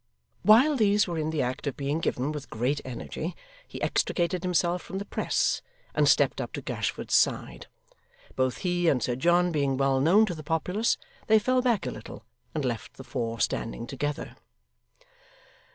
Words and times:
While 0.41 0.77
these 0.77 1.07
were 1.07 1.19
in 1.19 1.29
the 1.29 1.43
act 1.43 1.67
of 1.67 1.77
being 1.77 1.99
given 1.99 2.31
with 2.31 2.49
great 2.49 2.81
energy, 2.83 3.35
he 3.67 3.79
extricated 3.83 4.41
himself 4.41 4.81
from 4.81 4.97
the 4.97 5.05
press, 5.05 5.61
and 5.93 6.09
stepped 6.09 6.41
up 6.41 6.53
to 6.53 6.61
Gashford's 6.63 7.13
side. 7.13 7.67
Both 8.35 8.57
he 8.65 8.89
and 8.89 9.03
Sir 9.03 9.15
John 9.15 9.51
being 9.51 9.77
well 9.77 9.99
known 10.01 10.25
to 10.25 10.33
the 10.33 10.41
populace, 10.41 10.97
they 11.27 11.37
fell 11.37 11.61
back 11.61 11.85
a 11.85 11.91
little, 11.91 12.25
and 12.55 12.65
left 12.65 12.93
the 12.95 13.03
four 13.03 13.39
standing 13.39 13.85
together. 13.85 14.37